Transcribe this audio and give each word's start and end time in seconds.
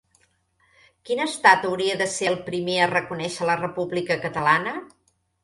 Quin 1.09 1.19
estat 1.25 1.67
hauria 1.71 1.97
de 1.99 2.07
ser 2.13 2.31
el 2.31 2.39
primer 2.49 2.79
a 2.87 2.89
reconèixer 2.95 3.51
la 3.51 3.59
república 3.61 4.19
catalana? 4.27 4.77